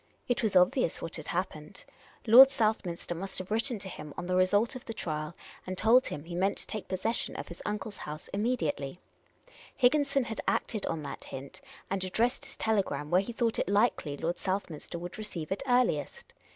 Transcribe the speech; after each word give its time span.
It 0.27 0.41
was 0.41 0.55
obvious 0.55 0.99
what 0.99 1.15
had 1.17 1.27
happened. 1.27 1.85
Lord 2.25 2.49
Southminster 2.49 3.13
must 3.13 3.37
have 3.37 3.51
written 3.51 3.77
to 3.77 3.87
him 3.87 4.15
on 4.17 4.25
the 4.25 4.35
result 4.35 4.75
of 4.75 4.83
the 4.85 4.95
trial, 4.95 5.35
and 5.67 5.77
told 5.77 6.07
him 6.07 6.23
he 6.23 6.33
meant 6.33 6.57
to 6.57 6.65
take 6.65 6.87
possession 6.87 7.35
of 7.35 7.49
his 7.49 7.61
uncle's 7.67 7.97
house 7.97 8.27
im 8.33 8.41
mediately. 8.41 8.99
Higginson 9.75 10.23
had 10.23 10.41
acted 10.47 10.87
on 10.87 11.03
that 11.03 11.25
hint, 11.25 11.61
and 11.91 12.03
addressed 12.03 12.45
his 12.45 12.57
telegram 12.57 13.11
where 13.11 13.21
he 13.21 13.31
thought 13.31 13.59
it 13.59 13.69
likely 13.69 14.17
Lord 14.17 14.39
Southminster 14.39 14.97
would 14.97 15.19
receive 15.19 15.51
it 15.51 15.61
earliest. 15.67 16.33